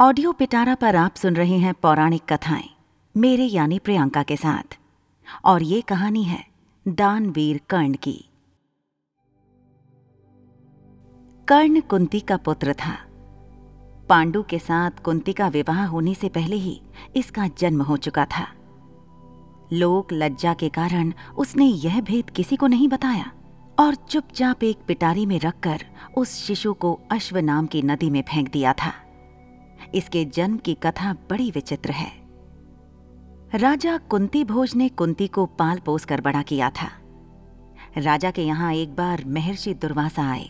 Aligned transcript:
Audio 0.00 0.32
पिटारा 0.32 0.74
पर 0.74 0.96
आप 0.96 1.14
सुन 1.14 1.36
रहे 1.36 1.56
हैं 1.58 1.74
पौराणिक 1.74 2.22
कथाएँ, 2.32 2.68
मेरे 3.16 3.44
यानी 3.44 3.78
प्रियंका 3.78 4.22
के 4.22 4.36
साथ। 4.36 4.78
और 5.44 5.62
ये 5.62 5.80
कहानी 5.80 6.22
है 6.24 6.46
दानवीर 6.88 7.60
कर्ण 7.70 7.94
की। 7.94 8.24
कर्ण 11.48 11.80
कुंती 11.80 12.20
का 12.20 12.36
पुत्र 12.36 12.72
था। 12.72 12.94
पांडु 14.08 14.42
के 14.42 14.58
साथ 14.58 14.90
कुंती 15.04 15.32
का 15.32 15.48
विवाह 15.48 15.86
होने 15.86 16.14
से 16.14 16.28
पहले 16.28 16.56
ही 16.56 16.80
इसका 17.16 17.48
जन्म 17.48 17.82
हो 17.82 17.96
चुका 17.96 18.24
था। 18.24 18.46
लोक 19.72 20.12
लज्जा 20.12 20.54
के 20.54 20.68
कारण 20.68 21.12
उसने 21.38 21.66
यह 21.66 22.00
भेद 22.00 22.30
किसी 22.30 22.56
को 22.56 22.66
नहीं 22.66 22.88
बताया 22.88 23.32
और 23.78 23.94
चुपचाप 23.94 24.64
एक 24.64 24.78
पिटारी 24.86 25.26
में 25.26 25.40
रखकर 25.40 25.84
उस 26.16 26.34
शिशु 26.46 26.74
को 26.74 27.00
अश्व 27.10 27.38
नाम 27.38 27.66
की 27.66 27.82
नदी 27.82 28.10
में 28.10 28.22
फेंक 28.22 28.50
दिया 28.50 28.72
था। 28.72 28.92
इसके 29.94 30.24
जन्म 30.24 30.56
की 30.56 30.74
कथा 30.74 31.12
बड़ी 31.30 31.50
विचित्र 31.50 31.90
है। 31.90 32.12
राजा 33.54 33.96
कुंती 33.98 34.44
भोज 34.44 34.74
ने 34.74 34.88
कुंती 34.88 35.26
को 35.26 35.46
पाल 35.46 35.78
पोस 35.78 36.04
कर 36.04 36.20
बड़ा 36.20 36.42
किया 36.42 36.70
था। 36.70 36.90
राजा 37.98 38.30
के 38.30 38.42
यहाँ 38.42 38.72
एक 38.74 38.94
बार 38.96 39.24
महर्षि 39.26 39.74
दुर्वासा 39.74 40.30
आए। 40.30 40.48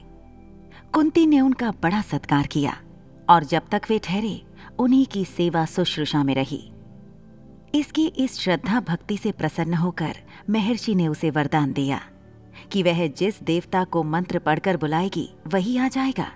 कुंती 0.92 1.26
ने 1.26 1.40
उनका 1.40 1.70
बड़ा 1.82 2.00
सत्कार 2.00 2.46
किया 2.46 2.76
और 3.30 3.44
जब 3.44 3.62
तक 3.70 3.82
वे 3.90 3.98
ठहरे, 3.98 4.42
उन्हीं 4.78 5.06
की 5.06 5.24
सेवा 5.24 5.64
शुश्रूषा 5.64 6.22
में 6.24 6.34
रही। 6.34 6.72
इसकी 7.74 8.06
इस 8.06 8.38
श्रद्धा 8.38 8.80
भक्ति 8.80 9.16
से 9.16 9.32
प्रसन्न 9.32 9.74
होकर 9.74 10.16
महर्षि 10.50 10.94
ने 10.94 11.08
उसे 11.08 11.30
वरदान 11.30 11.72
दिया 11.72 12.00
कि 12.72 12.82
वह 12.82 13.06
जिस 13.08 13.42
देवता 13.42 13.84
को 13.84 14.02
मंत्र 14.02 14.38
पढ़कर 14.38 14.76
बुलाएगी, 14.76 15.28
वही 15.46 15.76
आ 15.76 15.88
जाएगा 15.88 16.26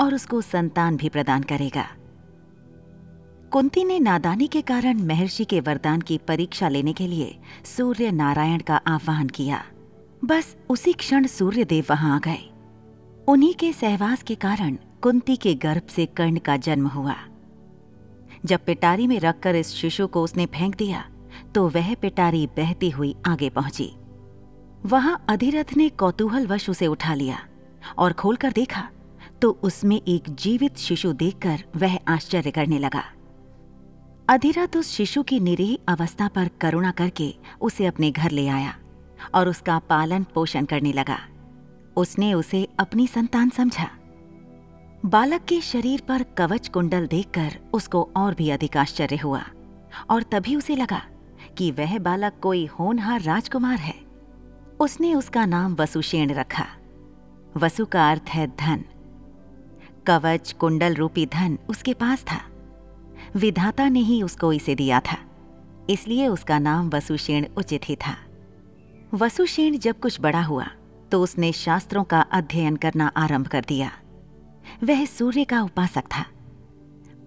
और 0.00 0.14
उसको 0.14 0.40
संतान 0.40 0.96
भी 0.96 1.08
प्रदान 1.08 1.42
करेगा। 1.42 1.86
कुंती 3.54 3.82
ने 3.84 3.98
नादानी 4.00 4.46
के 4.46 4.60
कारण 4.60 5.00
महर्षि 5.00 5.44
के 5.44 5.58
वरदान 5.60 6.00
की 6.00 6.16
परीक्षा 6.18 6.68
लेने 6.68 6.92
के 6.92 7.06
लिए 7.06 7.36
सूर्य 7.66 8.10
नारायण 8.10 8.60
का 8.60 8.76
आह्वान 8.76 9.28
किया। 9.28 9.62
बस 10.24 10.56
उसी 10.68 10.92
क्षण 10.92 11.26
सूर्य 11.26 11.64
देव 11.64 11.84
वहाँ 11.90 12.16
आ 12.16 12.18
गए। 12.18 12.50
उन्हीं 13.28 13.52
के 13.54 13.72
सहवास 13.72 14.22
के 14.22 14.34
कारण 14.34 14.76
कुंती 15.02 15.36
के 15.36 15.54
गर्भ 15.56 15.86
से 15.88 16.06
कर्ण 16.06 16.38
का 16.38 16.56
जन्म 16.56 16.86
हुआ। 16.86 17.16
जब 18.44 18.64
पिटारी 18.66 19.06
में 19.06 19.18
रखकर 19.20 19.56
इस 19.56 19.74
शिशु 19.74 20.06
को 20.06 20.22
उसने 20.22 20.46
फेंक 20.46 20.76
दिया 20.76 21.04
तो 21.54 21.68
वह 21.68 21.94
पिटारी 21.94 22.46
बहती 22.56 22.90
हुई 22.90 23.14
आगे 23.26 23.50
पहुँची। 23.50 23.90
वहाँ 24.86 25.24
अधिरथ 25.28 25.76
ने 25.76 25.88
कौतूहलवश 25.88 26.70
उसे 26.70 26.86
उठा 26.86 27.14
लिया 27.14 27.40
और 27.98 28.12
खोलकर 28.12 28.52
देखा 28.52 28.88
तो 29.42 29.58
उसमें 29.62 30.00
एक 30.00 30.34
जीवित 30.36 30.78
शिशु 30.78 31.12
देखकर 31.14 31.64
वह 31.76 31.98
आश्चर्य 32.08 32.50
करने 32.50 32.78
लगा। 32.78 33.10
अधिरथ 34.28 34.76
उस 34.76 34.90
शिशु 34.90 35.22
की 35.22 35.40
निरीह 35.40 35.92
अवस्था 35.92 36.28
पर 36.28 36.48
करुणा 36.60 36.90
करके 36.90 37.34
उसे 37.60 37.86
अपने 37.86 38.10
घर 38.10 38.30
ले 38.30 38.48
आया 38.48 38.74
और 39.34 39.48
उसका 39.48 39.78
पालन 39.78 40.24
पोषण 40.34 40.64
करने 40.64 40.92
लगा। 40.92 41.18
उसने 41.96 42.34
उसे 42.34 42.68
अपनी 42.78 43.06
संतान 43.06 43.50
समझा। 43.50 43.90
बालक 45.06 45.42
के 45.42 45.60
शरीर 45.60 46.02
पर 46.08 46.22
कवच 46.22 46.68
कुंडल 46.68 47.06
देखकर 47.06 47.58
उसको 47.72 48.08
और 48.16 48.34
भी 48.34 48.50
अधिक 48.50 48.76
आश्चर्य 48.76 49.16
हुआ 49.16 49.42
और 50.10 50.22
तभी 50.22 50.56
उसे 50.56 50.76
लगा 50.76 51.02
कि 51.58 51.70
वह 51.70 51.98
बालक 51.98 52.32
कोई 52.42 52.66
होनहार 52.66 53.20
राजकुमार 53.20 53.78
है। 53.78 53.94
उसने 54.80 55.14
उसका 55.14 55.46
नाम 55.46 55.74
वसुषेण 55.74 56.30
रखा। 56.30 56.66
वसु 57.56 57.84
का 57.84 58.10
अर्थ 58.10 58.28
है 58.28 58.46
धन। 58.46 58.84
कवच 60.06 60.52
कुंडल 60.52 60.94
रूपी 60.94 61.26
धन 61.26 61.58
उसके 61.68 61.94
पास 61.94 62.22
था। 62.22 62.40
विधाता 63.36 63.88
ने 63.88 64.00
ही 64.00 64.22
उसको 64.22 64.52
इसे 64.52 64.74
दिया 64.74 65.00
था। 65.00 65.16
इसलिए 65.90 66.26
उसका 66.28 66.58
नाम 66.58 66.88
वसुषेण 66.88 67.46
उचित 67.56 67.88
ही 67.88 67.96
था। 67.96 68.16
वसुषेण 69.14 69.76
जब 69.78 69.98
कुछ 70.00 70.20
बड़ा 70.20 70.42
हुआ 70.42 70.66
तो 71.12 71.22
उसने 71.22 71.52
शास्त्रों 71.52 72.04
का 72.04 72.20
अध्ययन 72.20 72.76
करना 72.76 73.06
आरंभ 73.16 73.46
कर 73.46 73.64
दिया। 73.68 73.90
वह 74.84 75.04
सूर्य 75.04 75.44
का 75.44 75.62
उपासक 75.62 76.04
था। 76.16 76.24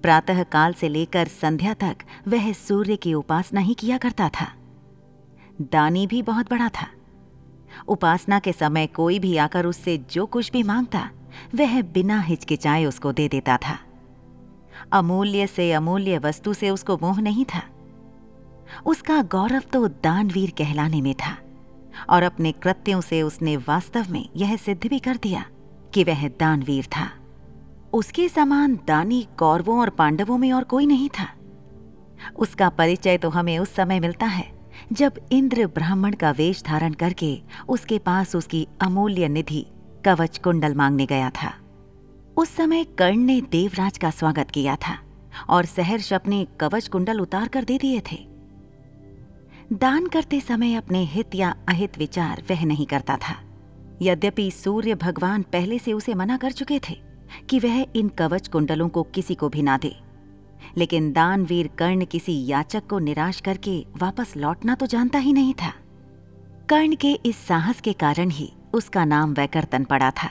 प्रातः 0.02 0.44
काल 0.44 0.74
से 0.74 0.90
लेकर 0.90 1.28
संध्या 1.28 1.74
तक 1.74 1.98
वह 2.28 2.52
सूर्य 2.54 2.96
की 2.96 3.14
उपासना 3.14 3.60
ही 3.60 3.74
किया 3.74 3.98
करता 3.98 4.30
था। 4.30 4.48
दानी 5.62 6.08
भी 6.08 6.22
बहुत 6.22 6.50
बड़ा 6.50 6.70
था। 6.70 6.88
उपासना 7.88 8.40
के 8.40 8.52
समय 8.54 8.88
कोई 8.88 9.20
भी 9.20 9.36
आकर 9.38 9.66
उससे 9.66 9.98
जो 10.12 10.26
कुछ 10.26 10.52
भी 10.52 10.64
माँगता, 10.64 11.10
वह 11.56 11.82
बिना 11.82 12.20
हिचकिचाए 12.20 12.86
उसको 12.86 13.12
दे 13.12 13.28
देता 13.28 13.58
था। 13.58 13.78
अमूल्य 14.92 15.48
से 15.48 15.72
अमूल्य 15.72 16.18
वस्तु 16.18 16.54
से 16.54 16.70
उसको 16.70 16.98
मोह 16.98 17.22
नहीं 17.22 17.46
था। 17.46 17.62
उसका 18.86 19.22
गौरव 19.32 19.64
तो 19.74 19.88
दानवीर 19.88 20.52
कहलाने 20.58 21.02
में 21.02 21.14
था, 21.16 21.36
और 22.10 22.24
अपने 22.24 22.52
कृत्यों 22.54 23.02
से 23.02 23.22
उसने 23.22 23.56
वास्तव 23.58 24.12
में 24.12 24.28
यह 24.36 24.56
सिद्ध 24.56 24.88
भी 24.88 25.00
कर 25.00 25.18
दिया 25.18 25.46
कि 25.94 26.04
वह 26.04 26.28
दानवीर 26.30 26.86
था। 26.88 27.10
उसके 27.94 28.28
समान 28.30 28.76
दानी 28.88 29.26
कौरवों 29.38 29.80
और 29.80 29.90
पांडवों 29.90 30.38
में 30.38 30.52
और 30.54 30.64
कोई 30.64 30.86
नहीं 30.86 31.10
था। 31.10 31.28
उसका 32.36 32.70
परिचय 32.70 33.18
तो 33.18 33.30
हमें 33.30 33.58
उस 33.60 33.74
समय 33.76 34.00
मिलता 34.00 34.26
है, 34.26 34.46
जब 34.94 35.20
इंद्र 35.32 35.68
ब्राह्मण 35.68 36.14
का 36.14 36.32
वेश 36.32 36.64
धारण 36.64 36.94
करके 36.94 37.38
उसके 37.70 37.98
पास 38.00 38.36
उसकी 38.36 38.68
अमूल्य 38.82 39.28
निधि 39.28 39.66
कवच 40.06 40.38
कुंडल 40.38 40.76
मांगने 40.76 41.06
गया 41.06 41.30
था। 41.32 41.54
उस 42.38 42.50
समय 42.56 42.84
कर्ण 42.98 43.18
ने 43.18 43.40
देवराज 43.42 43.98
का 43.98 44.10
स्वागत 44.10 44.52
किया 44.52 44.76
था 44.78 44.98
और 45.50 45.66
सहर्ष 45.66 46.12
अपने 46.14 46.46
कवच 46.60 46.88
कुंडल 46.88 47.20
उतार 47.20 47.48
कर 47.48 47.64
दे 47.64 47.78
दिए 47.78 48.02
थे। 48.12 48.18
दान 49.74 50.08
करते 50.08 50.40
समय 50.42 50.76
अपने 50.76 51.04
हित 51.06 51.36
या 51.36 51.56
अहित 51.70 51.98
विचार 51.98 52.44
वह 52.50 52.64
नहीं 52.66 52.86
करता 52.86 53.18
था। 53.18 53.36
यद्यपि 54.02 54.50
सूर्य 54.52 54.96
भगवान 54.96 55.46
पहले 55.52 55.80
से 55.80 55.94
उसे 55.94 56.14
मना 56.14 56.38
कर 56.38 56.52
चुके 56.52 56.80
थे 56.90 56.98
कि 57.50 57.60
वह 57.60 57.86
इन 57.96 58.10
कवच 58.10 58.48
कुंडलों 58.48 58.90
को 58.90 59.04
किसी 59.06 59.36
को 59.36 59.50
भी 59.50 59.62
ना 59.62 59.78
दे, 59.78 59.96
लेकिन 60.78 61.12
दानवीर 61.14 61.70
कर्ण 61.80 62.06
किसी 62.06 62.46
याचक 62.46 62.88
को 62.90 63.00
निराश 63.00 63.42
करके 63.42 63.80
वापस 63.98 64.38
लौटना 64.38 64.76
तो 64.76 64.86
जानता 64.88 65.20
ही 65.20 65.34
नहीं 65.34 65.54
था। 65.54 65.74
कर्ण 66.70 66.96
के 66.96 67.20
इस 67.26 67.46
साहस 67.48 67.82
के 67.82 67.94
कारण 67.96 68.30
ही 68.30 68.54
उसका 68.74 69.06
नाम 69.06 69.34
वैकर्तन 69.34 69.84
पड़ा 69.84 70.12
था। 70.14 70.30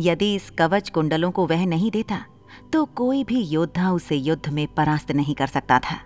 यदि 0.00 0.34
इस 0.34 0.50
कवच 0.50 0.90
कुंडलों 0.90 1.30
को 1.30 1.46
वह 1.46 1.64
नहीं 1.66 1.90
देता 1.90 2.24
तो 2.72 2.84
कोई 2.96 3.22
भी 3.24 3.40
योद्धा 3.42 3.90
उसे 3.92 4.16
युद्ध 4.16 4.48
में 4.48 4.66
परास्त 4.66 5.10
नहीं 5.12 5.34
कर 5.34 5.46
सकता 5.46 5.78
था। 5.80 5.98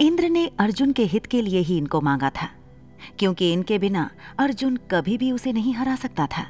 इंद्र 0.00 0.28
ने 0.28 0.46
अर्जुन 0.58 0.92
के 0.92 1.04
हित 1.04 1.26
के 1.26 1.40
लिए 1.42 1.60
ही 1.60 1.76
इनको 1.78 2.00
मांगा 2.00 2.30
था, 2.30 2.48
क्योंकि 3.18 3.52
इनके 3.52 3.78
बिना 3.78 4.08
अर्जुन 4.38 4.76
कभी 4.90 5.16
भी 5.18 5.30
उसे 5.32 5.52
नहीं 5.52 5.74
हरा 5.74 5.94
सकता 5.96 6.26
था। 6.26 6.44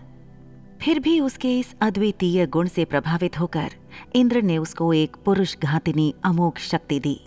फिर 0.82 0.98
भी 1.00 1.18
उसके 1.20 1.58
इस 1.58 1.74
अद्वितीय 1.80 2.46
गुण 2.46 2.68
से 2.68 2.84
प्रभावित 2.84 3.38
होकर 3.40 3.74
इंद्र 4.14 4.42
ने 4.42 4.58
उसको 4.58 4.92
एक 4.92 5.16
पुरुष 5.16 5.56
घातिनी 5.58 6.14
अमोघ 6.24 6.56
शक्ति 6.58 7.00
दी। 7.00 7.20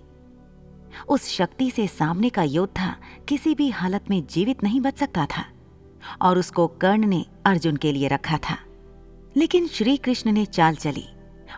उस 1.09 1.28
शक्ति 1.28 1.69
से 1.72 1.88
सामने 1.88 2.29
का 2.29 2.44
योद्धा 2.44 2.95
किसी 3.28 3.56
भी 3.56 3.69
हालत 3.69 4.09
में 4.09 4.22
जीवित 4.28 4.63
नहीं 4.63 4.81
बच 4.81 4.97
सकता 4.97 5.25
था। 5.28 5.45
और 6.22 6.38
उसको 6.38 6.68
कर्ण 6.68 7.06
ने 7.06 7.25
अर्जुन 7.45 7.75
के 7.75 7.91
लिए 7.91 8.07
रखा 8.07 8.38
था। 8.40 8.57
लेकिन 9.38 9.68
श्री 9.68 9.97
कृष्ण 9.97 10.31
ने 10.31 10.45
चाल 10.45 10.75
चली 10.75 11.06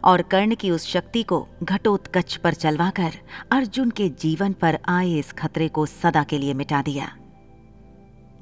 और 0.03 0.21
कर्ण 0.21 0.55
की 0.55 0.71
उस 0.71 0.87
शक्ति 0.87 1.23
को 1.23 1.47
घटोत्कच 1.63 2.35
पर 2.35 2.53
चलवाकर 2.53 3.13
अर्जुन 3.51 3.89
के 3.89 4.09
जीवन 4.09 4.53
पर 4.53 4.79
आए 4.87 5.11
इस 5.11 5.31
खतरे 5.33 5.67
को 5.67 5.85
सदा 5.85 6.23
के 6.23 6.37
लिए 6.37 6.53
मिटा 6.53 6.81
दिया। 6.81 7.11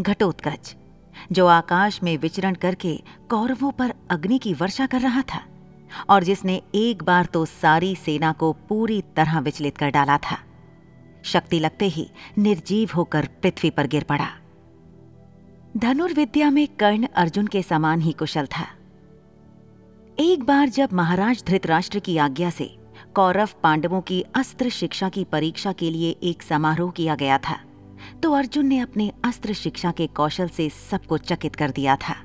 घटोत्कच, 0.01 0.75
जो 1.31 1.45
आकाश 1.47 1.99
में 2.03 2.17
विचरण 2.17 2.55
करके 2.55 2.95
कौरवों 3.29 3.71
पर 3.71 3.93
अग्नि 4.09 4.37
की 4.37 4.53
वर्षा 4.53 4.85
कर 4.85 5.01
रहा 5.01 5.21
था 5.33 5.43
और 6.09 6.23
जिसने 6.23 6.61
एक 6.75 7.03
बार 7.03 7.25
तो 7.25 7.45
सारी 7.45 7.95
सेना 7.95 8.31
को 8.31 8.51
पूरी 8.69 9.01
तरह 9.15 9.39
विचलित 9.39 9.77
कर 9.77 9.89
डाला 9.89 10.17
था, 10.17 10.37
शक्ति 11.23 11.59
लगते 11.59 11.85
ही 11.85 12.09
निर्जीव 12.37 12.89
होकर 12.95 13.27
पृथ्वी 13.41 13.69
पर 13.69 13.87
गिर 13.87 14.03
पड़ा। 14.03 14.27
धनुर्विद्या 15.77 16.49
में 16.51 16.67
कर्ण 16.79 17.07
अर्जुन 17.15 17.47
के 17.47 17.61
समान 17.61 18.01
ही 18.01 18.11
कुशल 18.11 18.45
था। 18.47 18.65
एक 20.19 20.43
बार 20.43 20.69
जब 20.69 20.93
महाराज 20.93 21.43
धृतराष्ट्र 21.47 21.99
की 21.99 22.17
आज्ञा 22.17 22.49
से 22.49 22.65
कौरव 23.15 23.49
पांडवों 23.63 23.99
की 24.01 24.21
अस्त्र 24.35 24.69
शिक्षा 24.69 25.09
की 25.09 25.23
परीक्षा 25.23 25.71
के 25.71 25.89
लिए 25.91 26.09
एक 26.23 26.43
समारोह 26.43 26.91
किया 26.91 27.15
गया 27.15 27.37
था 27.37 27.59
तो 28.23 28.31
अर्जुन 28.31 28.65
ने 28.65 28.79
अपने 28.79 29.11
अस्त्र 29.25 29.53
शिक्षा 29.53 29.91
के 29.91 30.07
कौशल 30.07 30.47
से 30.47 30.69
सबको 30.69 31.17
चकित 31.17 31.55
कर 31.55 31.71
दिया 31.71 31.95
था। 31.95 32.15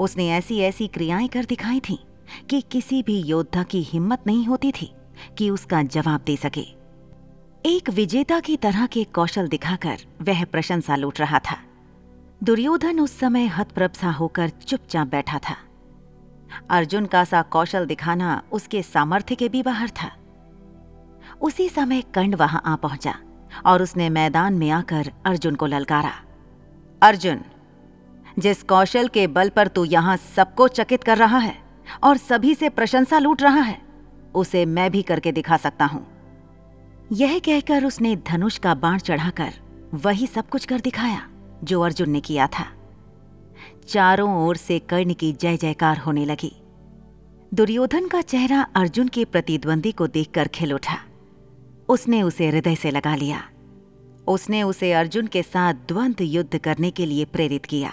उसने 0.00 0.28
ऐसी 0.30 0.58
ऐसी 0.58 0.86
क्रियाएँ 0.88 1.28
कर 1.28 1.44
दिखाई 1.44 1.80
थीं 1.80 1.98
कि 2.50 2.60
किसी 2.60 3.02
भी 3.02 3.20
योद्धा 3.22 3.62
की 3.62 3.82
हिम्मत 3.82 4.26
नहीं 4.26 4.44
होती 4.46 4.72
थी 4.72 4.92
कि 5.38 5.50
उसका 5.50 5.82
जवाब 5.82 6.22
दे 6.26 6.36
सके। 6.36 6.66
एक 7.64 7.90
विजेता 7.90 8.40
की 8.40 8.56
तरह 8.56 8.86
के 8.86 9.04
कौशल 9.04 9.48
दिखाकर 9.48 9.98
वह 10.22 10.44
प्रशंसा 10.44 10.96
लूट 10.96 11.20
रहा 11.20 11.38
था। 11.38 11.56
दुर्योधन 12.42 13.00
उस 13.00 13.18
समय 13.18 13.46
हतप्रभसा 13.46 14.10
होकर 14.10 14.48
चुपचाप 14.48 15.06
बैठा 15.06 15.38
था। 15.38 15.54
अर्जुन 16.70 17.06
का 17.06 17.22
सा 17.24 17.40
कौशल 17.42 17.86
दिखाना 17.86 18.42
उसके 18.52 18.82
सामर्थ्य 18.82 19.34
के 19.34 19.48
भी 19.48 19.62
बाहर 19.62 19.88
था। 19.90 20.10
उसी 21.40 21.68
समय 21.68 22.00
कंड 22.14 22.34
वहाँ 22.34 22.62
आ 22.66 22.74
पहुँचा 22.76 23.14
और 23.66 23.82
उसने 23.82 24.08
मैदान 24.08 24.54
में 24.54 24.70
आकर 24.70 25.10
अर्जुन 25.26 25.54
को 25.54 25.66
ललकारा। 25.66 26.12
अर्जुन, 27.02 27.40
जिस 28.38 28.62
कौशल 28.62 29.08
के 29.08 29.26
बल 29.26 29.48
पर 29.48 29.68
तू 29.68 29.84
यहाँ 29.84 30.16
सबको 30.16 30.68
चकित 30.68 31.04
कर 31.04 31.18
रहा 31.18 31.38
है 31.38 31.56
और 32.02 32.16
सभी 32.16 32.54
से 32.54 32.68
प्रशंसा 32.68 33.18
लूट 33.18 33.42
रहा 33.42 33.60
है, 33.60 33.80
उसे 34.34 34.64
मैं 34.66 34.90
भी 34.90 35.02
करके 35.02 35.32
दिखा 35.32 35.56
सकता 35.56 35.84
हूँ। 35.84 36.06
यह 37.12 37.38
कहकर 37.38 37.84
उसने 37.84 38.16
धनुष 38.28 38.58
का 38.58 38.74
बाण 38.76 38.98
चढ़ाकर 38.98 39.52
वही 39.94 40.26
सब 40.26 40.48
कुछ 40.48 40.64
कर 40.64 40.80
दिखाया। 40.80 41.26
जो 41.64 41.80
अर्जुन 41.80 42.10
ने 42.10 42.20
किया 42.20 42.46
था। 42.46 42.66
चारों 43.88 44.46
ओर 44.46 44.56
से 44.56 44.78
कर्ण 44.78 45.14
की 45.14 45.32
जय 45.32 45.56
जयकार 45.56 45.98
होने 45.98 46.24
लगी। 46.24 46.56
दुर्योधन 47.54 48.08
का 48.08 48.20
चेहरा 48.20 48.66
अर्जुन 48.76 49.08
के 49.08 49.24
प्रतिद्वंदी 49.24 49.92
को 49.92 50.06
देखकर 50.06 50.48
खिल 50.48 50.72
उठा। 50.72 50.98
उसने 51.88 52.22
उसे 52.22 52.48
हृदय 52.48 52.74
से 52.74 52.90
लगा 52.90 53.14
लिया। 53.14 53.48
उसने 54.28 54.62
उसे 54.62 54.92
अर्जुन 54.92 55.26
के 55.26 55.42
साथ 55.42 55.74
द्वंद्व 55.74 56.24
युद्ध 56.24 56.58
करने 56.58 56.90
के 56.90 57.06
लिए 57.06 57.24
प्रेरित 57.24 57.66
किया। 57.66 57.92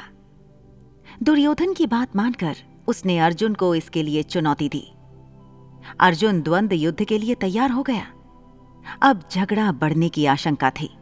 दुर्योधन 1.23 1.73
की 1.73 1.87
बात 1.87 2.15
मानकर 2.15 2.55
उसने 2.87 3.19
अर्जुन 3.19 3.53
को 3.53 3.75
इसके 3.75 4.03
लिए 4.03 4.23
चुनौती 4.23 4.69
दी। 4.69 4.91
अर्जुन 5.99 6.41
द्वंद्व 6.41 6.75
युद्ध 6.75 7.03
के 7.03 7.17
लिए 7.17 7.35
तैयार 7.35 7.71
हो 7.71 7.83
गया। 7.83 8.07
अब 9.01 9.23
झगड़ा 9.35 9.71
बढ़ने 9.71 10.09
की 10.09 10.25
आशंका 10.25 10.69
थी। 10.69 10.97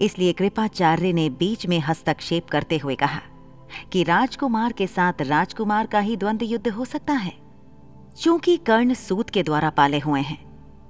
इसलिए 0.00 0.32
कृपाचार्य 0.32 1.12
ने 1.12 1.28
बीच 1.30 1.66
में 1.66 1.78
हस्तक्षेप 1.80 2.48
करते 2.48 2.78
हुए 2.78 2.94
कहा 2.94 3.20
कि 3.92 4.02
राजकुमार 4.02 4.72
के 4.72 4.86
साथ 4.86 5.22
राजकुमार 5.22 5.86
का 5.86 5.98
ही 5.98 6.16
द्वंद्व 6.16 6.46
युद्ध 6.46 6.68
हो 6.68 6.84
सकता 6.84 7.12
है 7.12 7.32
चूँकि 8.18 8.56
कर्ण 8.56 8.94
सूत 8.94 9.30
के 9.30 9.42
द्वारा 9.42 9.70
पाले 9.70 9.98
हुए 9.98 10.20
हैं। 10.20 10.38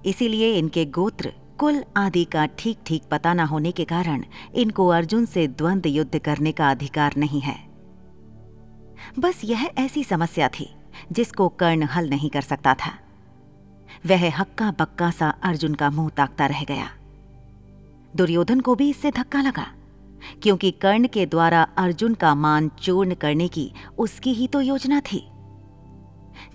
इसीलिए 0.06 0.52
इनके 0.54 0.84
गोत्र, 0.84 1.32
कुल 1.58 1.84
आदि 1.96 2.24
का 2.24 2.46
ठीक 2.46 2.78
ठीक 2.86 3.02
पता 3.10 3.34
न 3.34 3.40
होने 3.40 3.72
के 3.72 3.84
कारण 3.84 4.24
इनको 4.54 4.88
अर्जुन 4.88 5.24
से 5.24 5.46
द्वंद्व 5.48 5.88
युद्ध 5.88 6.18
करने 6.18 6.52
का 6.52 6.70
अधिकार 6.70 7.14
नहीं 7.16 7.40
है। 7.40 7.56
बस 9.18 9.40
यह 9.44 9.70
ऐसी 9.78 10.04
समस्या 10.04 10.48
थी, 10.48 10.68
जिसको 11.12 11.48
कर्ण 11.48 11.84
हल 11.84 12.08
नहीं 12.10 12.30
कर 12.30 12.40
सकता 12.40 12.74
था। 12.74 12.92
वह 14.06 14.30
हक्का 14.36 14.70
बक्का 14.70 15.10
सा 15.10 15.28
अर्जुन 15.42 15.74
का 15.74 15.90
मुँह 15.90 16.08
ताकता 16.08 16.46
रह 16.46 16.64
गया। 16.64 16.88
दुर्योधन 18.14 18.60
को 18.60 18.74
भी 18.74 18.88
इससे 18.90 19.10
धक्का 19.10 19.42
लगा, 19.42 19.66
क्योंकि 20.42 20.70
कर्ण 20.72 21.06
के 21.06 21.26
द्वारा 21.26 21.62
अर्जुन 21.78 22.14
का 22.14 22.34
मान 22.34 22.70
चूर्ण 22.82 23.14
करने 23.14 23.48
की 23.48 23.70
उसकी 23.98 24.32
ही 24.32 24.46
तो 24.48 24.60
योजना 24.60 25.00
थी। 25.02 25.22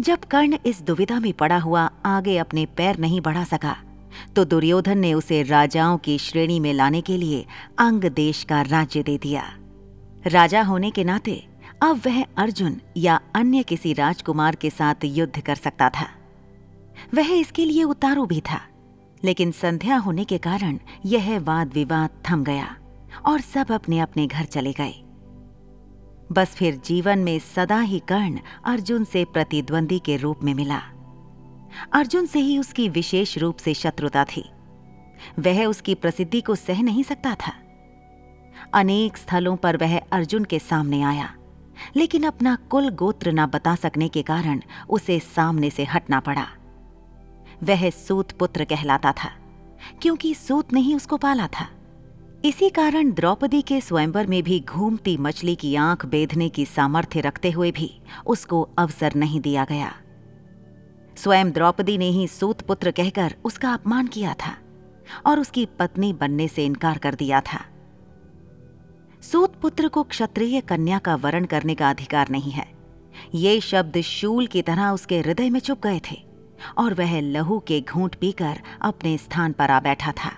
जब 0.01 0.19
कर्ण 0.21 0.57
इस 0.65 0.81
दुविधा 0.81 1.19
में 1.19 1.31
पड़ा 1.33 1.57
हुआ 1.57 1.89
आगे 2.05 2.37
अपने 2.37 2.65
पैर 2.77 2.97
नहीं 2.97 3.21
बढ़ा 3.21 3.43
सका 3.43 3.75
तो 4.35 4.45
दुर्योधन 4.45 4.97
ने 4.97 5.13
उसे 5.13 5.41
राजाओं 5.43 5.97
की 5.97 6.17
श्रेणी 6.17 6.59
में 6.59 6.73
लाने 6.73 7.01
के 7.01 7.17
लिए 7.17 7.45
अंग 7.79 8.05
देश 8.05 8.43
का 8.43 8.61
राज्य 8.61 9.03
दे 9.03 9.17
दिया। 9.17 9.43
राजा 10.27 10.61
होने 10.61 10.91
के 10.91 11.03
नाते 11.03 11.43
अब 11.83 12.01
वह 12.05 12.23
अर्जुन 12.37 12.79
या 12.97 13.19
अन्य 13.35 13.63
किसी 13.63 13.93
राजकुमार 13.93 14.55
के 14.55 14.69
साथ 14.69 15.05
युद्ध 15.05 15.41
कर 15.41 15.55
सकता 15.55 15.89
था। 15.89 16.07
वह 17.13 17.33
इसके 17.33 17.65
लिए 17.65 17.83
उतारू 17.83 18.25
भी 18.25 18.41
था। 18.41 18.61
लेकिन 19.23 19.51
संध्या 19.51 19.97
होने 19.97 20.23
के 20.23 20.37
कारण 20.37 20.77
यह 21.05 21.39
वाद 21.39 21.73
विवाद 21.73 22.09
थम 22.29 22.43
गया 22.43 22.75
और 23.25 23.41
सब 23.41 23.71
अपने 23.71 23.99
अपने 23.99 24.27
घर 24.27 24.45
चले 24.45 24.73
गए। 24.73 24.93
बस 26.31 26.55
फिर 26.55 26.75
जीवन 26.75 27.19
में 27.19 27.39
सदा 27.39 27.79
ही 27.79 27.99
कर्ण 27.99 28.39
अर्जुन 28.65 29.03
से 29.03 29.25
प्रतिद्वंदी 29.25 29.99
के 29.99 30.17
रूप 30.17 30.43
में 30.43 30.53
मिला। 30.53 30.81
अर्जुन 31.93 32.25
से 32.25 32.39
ही 32.39 32.57
उसकी 32.57 32.89
विशेष 32.89 33.37
रूप 33.37 33.57
से 33.57 33.73
शत्रुता 33.73 34.23
थी। 34.25 34.49
वह 35.39 35.65
उसकी 35.65 35.95
प्रसिद्धि 35.95 36.41
को 36.41 36.55
सह 36.55 36.81
नहीं 36.81 37.03
सकता 37.03 37.35
था। 37.35 37.53
अनेक 38.73 39.17
स्थलों 39.17 39.55
पर 39.55 39.77
वह 39.77 39.97
अर्जुन 40.11 40.43
के 40.43 40.59
सामने 40.59 41.01
आया, 41.01 41.33
लेकिन 41.95 42.23
अपना 42.23 42.55
कुल 42.69 42.89
गोत्र 42.89 43.31
न 43.31 43.45
बता 43.45 43.75
सकने 43.75 44.07
के 44.07 44.21
कारण 44.21 44.61
उसे 44.89 45.19
सामने 45.19 45.69
से 45.69 45.83
हटना 45.83 46.19
पड़ा। 46.19 46.47
वह 47.63 47.89
सूत 47.89 48.31
पुत्र 48.31 48.65
कहलाता 48.65 49.11
था, 49.13 49.29
क्योंकि 50.01 50.33
सूत 50.35 50.73
ने 50.73 50.79
ही 50.79 50.95
उसको 50.95 51.17
पाला 51.17 51.47
था। 51.49 51.67
इसी 52.45 52.69
कारण 52.69 53.11
द्रौपदी 53.11 53.61
के 53.61 53.79
स्वयंवर 53.81 54.27
में 54.27 54.41
भी 54.43 54.59
घूमती 54.59 55.17
मछली 55.17 55.55
की 55.55 55.75
आँख 55.75 56.05
बेधने 56.05 56.49
की 56.49 56.65
सामर्थ्य 56.65 57.21
रखते 57.21 57.51
हुए 57.51 57.71
भी 57.71 57.89
उसको 58.25 58.61
अवसर 58.77 59.15
नहीं 59.15 59.41
दिया 59.41 59.65
गया। 59.65 59.93
स्वयं 61.17 61.51
द्रौपदी 61.51 61.97
ने 61.97 62.09
ही 62.09 62.27
सूत 62.27 62.61
पुत्र 62.61 62.91
कहकर 62.91 63.35
उसका 63.45 63.73
अपमान 63.73 64.07
किया 64.07 64.33
था 64.33 64.55
और 65.25 65.39
उसकी 65.39 65.65
पत्नी 65.79 66.11
बनने 66.13 66.47
से 66.47 66.65
इनकार 66.65 66.97
कर 66.97 67.15
दिया 67.15 67.41
था। 67.41 67.63
सूत 69.23 69.55
पुत्र 69.55 69.87
को 69.87 70.03
क्षत्रिय 70.03 70.61
कन्या 70.61 70.99
का 70.99 71.15
वरण 71.15 71.45
करने 71.45 71.75
का 71.75 71.89
अधिकार 71.89 72.29
नहीं 72.29 72.51
है। 72.51 72.67
ये 73.35 73.59
शब्द 73.61 74.01
शूल 74.01 74.47
की 74.47 74.61
तरह 74.61 74.89
उसके 74.89 75.19
हृदय 75.19 75.49
में 75.49 75.59
चुप 75.59 75.81
गए 75.83 76.01
थे। 76.11 76.26
और 76.77 76.93
वह 76.93 77.19
लहू 77.21 77.59
के 77.59 77.79
घूंट 77.81 78.15
पीकर 78.15 78.59
अपने 78.81 79.17
स्थान 79.17 79.51
पर 79.51 79.71
आ 79.71 79.79
बैठा 79.79 80.11
था। 80.13 80.31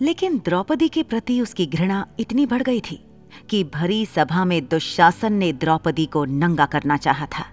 लेकिन 0.00 0.38
द्रौपदी 0.38 0.88
के 0.88 1.02
प्रति 1.02 1.40
उसकी 1.40 1.66
घृणा 1.66 2.06
इतनी 2.20 2.46
बढ़ 2.46 2.62
गई 2.62 2.80
थी 2.80 3.04
कि 3.50 3.62
भरी 3.64 4.04
सभा 4.06 4.44
में 4.44 4.60
दुशासन 4.68 5.32
ने 5.32 5.52
द्रौपदी 5.52 6.06
को 6.06 6.24
नंगा 6.24 6.66
करना 6.66 6.96
चाहा 6.96 7.26
था। 7.28 7.44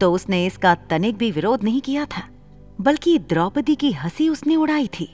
तो 0.00 0.12
उसने 0.12 0.44
इसका 0.46 0.74
तनिक 0.90 1.16
भी 1.16 1.30
विरोध 1.30 1.64
नहीं 1.64 1.80
किया 1.80 2.04
था, 2.06 2.22
बल्कि 2.80 3.18
द्रौपदी 3.18 3.74
की 3.74 3.92
हँसी 3.92 4.28
उसने 4.28 4.56
उड़ाई 4.56 4.86
थी। 4.88 5.08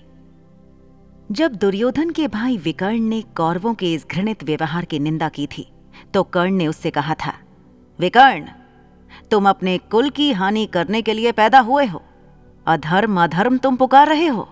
जब 1.30 1.54
दुर्योधन 1.54 2.10
के 2.10 2.28
भाई 2.28 2.56
विकर्ण 2.56 3.00
ने 3.00 3.20
कौरवों 3.36 3.74
के 3.74 3.92
इस 3.94 4.06
घृणित 4.06 4.44
व्यवहार 4.44 4.84
की 4.84 4.98
निंदा 4.98 5.28
की 5.28 5.46
थी 5.46 5.66
तो 6.14 6.22
कर्ण 6.24 6.52
ने 6.52 6.66
उससे 6.66 6.90
कहा 6.90 7.14
था, 7.16 7.32
विकर्ण 7.98 8.48
तुम 9.30 9.48
अपने 9.48 9.76
कुल 9.90 10.10
की 10.10 10.32
हानि 10.32 10.66
करने 10.66 11.02
के 11.02 11.12
लिए 11.12 11.32
पैदा 11.32 11.58
हुए 11.58 11.86
हो। 11.86 12.02
अधर्म 12.66 13.22
अधर्म 13.22 13.56
तुम 13.58 13.76
पुकार 13.76 14.08
रहे 14.08 14.26
हो। 14.26 14.48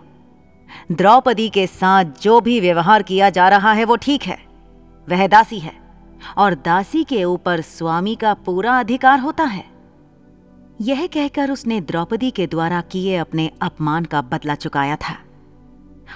द्रौपदी 0.93 1.49
के 1.49 1.67
साथ 1.67 2.05
जो 2.23 2.41
भी 2.41 2.59
व्यवहार 2.61 3.03
किया 3.03 3.31
जा 3.31 3.49
रहा 3.49 3.73
है 3.73 3.85
वो 3.85 3.97
ठीक 3.97 4.23
है, 4.23 4.39
वह 5.09 5.27
दासी 5.27 5.59
है, 5.59 5.73
और 6.39 6.55
दासी 6.55 7.05
के 7.05 7.25
ऊपर 7.25 7.61
स्वामी 7.61 8.15
का 8.15 8.35
पूरा 8.35 8.79
अधिकार 8.79 9.21
होता 9.21 9.45
है। 9.45 9.65
यह 10.81 11.07
कहकर 11.07 11.51
उसने 11.51 11.81
द्रौपदी 11.81 12.31
के 12.31 12.47
द्वारा 12.47 12.81
किए 12.81 13.17
अपने 13.17 13.51
अपमान 13.63 14.05
का 14.05 14.21
बदला 14.23 14.55
चुकाया 14.55 14.97
था। 14.97 15.17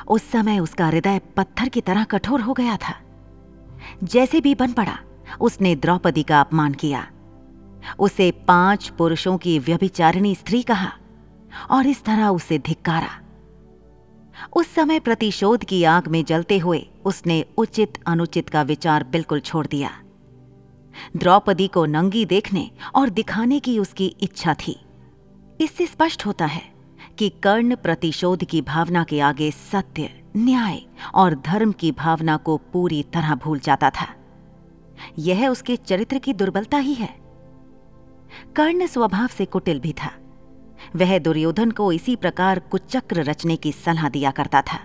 उस 0.08 0.30
समय 0.30 0.58
उसका 0.58 0.86
हृदय 0.86 1.20
पत्थर 1.36 1.68
की 1.68 1.80
तरह 1.80 2.04
कठोर 2.04 2.40
हो 2.40 2.52
गया 2.52 2.76
था। 2.76 2.94
जैसे 4.04 4.40
भी 4.40 4.54
बन 4.54 4.72
पड़ा, 4.72 4.98
उसने 5.40 5.74
द्रौपदी 5.76 6.22
का 6.22 6.40
अपमान 6.40 6.74
किया। 6.74 7.06
उसे 7.98 8.30
पाँच 8.30 8.88
पुरुषों 8.88 9.38
की 9.38 9.58
व्यभिचारिणी 9.58 10.34
स्त्री 10.34 10.62
कहा 10.62 10.92
और 11.70 11.86
इस 11.86 12.04
तरह 12.04 12.28
उसे 12.28 12.58
धिक्कारा। 12.58 13.18
उस 14.56 14.74
समय 14.74 15.00
प्रतिशोध 15.00 15.64
की 15.64 15.84
आग 15.84 16.08
में 16.08 16.24
जलते 16.24 16.58
हुए 16.58 16.86
उसने 17.04 17.44
उचित 17.56 17.98
अनुचित 18.06 18.48
का 18.48 18.62
विचार 18.62 19.04
बिल्कुल 19.04 19.40
छोड़ 19.40 19.66
दिया। 19.66 19.90
द्रौपदी 21.16 21.68
को 21.68 21.84
नंगी 21.86 22.24
देखने 22.24 22.70
और 22.94 23.08
दिखाने 23.08 23.60
की 23.60 23.78
उसकी 23.78 24.06
इच्छा 24.06 24.54
थी। 24.54 24.80
इससे 25.60 25.86
स्पष्ट 25.86 26.26
होता 26.26 26.46
है 26.46 26.62
कि 27.18 27.28
कर्ण 27.28 27.76
प्रतिशोध 27.76 28.44
की 28.44 28.62
भावना 28.62 29.04
के 29.04 29.20
आगे 29.20 29.50
सत्य, 29.50 30.22
न्याय 30.36 30.80
और 31.14 31.34
धर्म 31.34 31.72
की 31.72 31.92
भावना 31.92 32.36
को 32.36 32.56
पूरी 32.56 33.02
तरह 33.02 33.34
भूल 33.34 33.58
जाता 33.58 33.90
था। 33.90 34.14
यह 35.18 35.48
उसके 35.48 35.76
चरित्र 35.76 36.18
की 36.18 36.32
दुर्बलता 36.32 36.78
ही 36.78 36.94
है। 36.94 37.21
कर्ण 38.56 38.86
स्वभाव 38.86 39.26
से 39.28 39.44
कुटिल 39.44 39.80
भी 39.80 39.92
था। 39.92 40.10
वह 40.96 41.18
दुर्योधन 41.18 41.70
को 41.70 41.90
इसी 41.92 42.16
प्रकार 42.16 42.58
कुचक्र 42.60 43.22
रचने 43.22 43.56
की 43.56 43.72
सलाह 43.72 44.08
दिया 44.08 44.30
करता 44.30 44.62
था, 44.62 44.78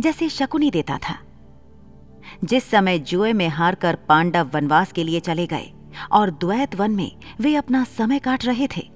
जैसे 0.00 0.28
शकुनी 0.28 0.70
देता 0.70 0.98
था। 0.98 1.18
जिस 2.44 2.70
समय 2.70 2.98
जुए 2.98 3.32
में 3.32 3.48
हारकर 3.48 3.94
पांडव 4.08 4.50
वनवास 4.54 4.92
के 4.92 5.04
लिए 5.04 5.20
चले 5.20 5.46
गए 5.46 5.70
और 6.12 6.30
द्वैत 6.30 6.74
वन 6.74 6.90
में 6.90 7.10
वे 7.40 7.54
अपना 7.54 7.84
समय 7.84 8.18
काट 8.18 8.44
रहे 8.44 8.68
थे, 8.76 8.88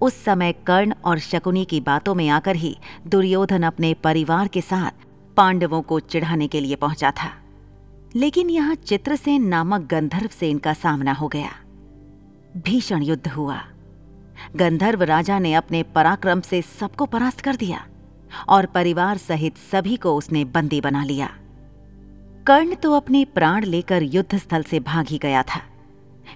उस 0.00 0.24
समय 0.24 0.52
कर्ण 0.66 0.94
और 1.04 1.18
शकुनी 1.18 1.64
की 1.64 1.80
बातों 1.80 2.14
में 2.14 2.28
आकर 2.28 2.56
ही 2.56 2.76
दुर्योधन 3.06 3.62
अपने 3.62 3.94
परिवार 3.94 4.48
के 4.48 4.60
साथ 4.60 5.04
पांडवों 5.36 5.82
को 5.82 6.00
चिढ़ाने 6.00 6.48
के 6.48 6.60
लिए 6.60 6.76
पहुँचा 6.76 7.10
था। 7.10 7.30
लेकिन 8.16 8.50
यहाँ 8.50 8.74
चित्रसेन 8.74 9.46
नामक 9.46 9.80
गंधर्व 9.80 10.28
से 10.30 10.50
इनका 10.50 10.72
सामना 10.72 11.12
हो 11.12 11.28
गया। 11.28 11.50
भीषण 12.56 13.02
युद्ध 13.02 13.28
हुआ। 13.28 13.62
गंधर्व 14.56 15.02
राजा 15.02 15.38
ने 15.38 15.54
अपने 15.54 15.82
पराक्रम 15.82 16.40
से 16.40 16.62
सबको 16.62 17.06
परास्त 17.06 17.40
कर 17.40 17.56
दिया 17.56 17.86
और 18.48 18.66
परिवार 18.66 19.16
सहित 19.16 19.56
सभी 19.56 19.96
को 19.96 20.16
उसने 20.16 20.44
बंदी 20.44 20.80
बना 20.80 21.04
लिया। 21.04 21.26
कर्ण 22.46 22.74
तो 22.74 22.92
अपने 22.92 23.24
प्राण 23.24 23.64
लेकर 23.64 24.02
युद्ध 24.02 24.38
स्थल 24.38 24.62
से 24.62 24.80
भाग 24.80 25.06
ही 25.08 25.18
गया 25.18 25.42
था। 25.42 25.60